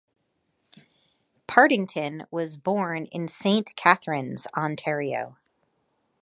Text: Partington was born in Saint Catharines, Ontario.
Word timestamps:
Partington 1.45 2.23
was 2.31 2.57
born 2.57 3.05
in 3.05 3.27
Saint 3.27 3.75
Catharines, 3.75 4.47
Ontario. 4.57 5.37